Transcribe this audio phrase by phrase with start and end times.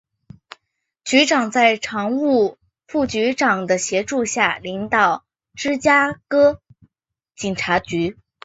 [1.03, 2.57] 局长在常务
[2.87, 6.59] 副局长的协助下领导芝加哥
[7.35, 8.17] 警察局。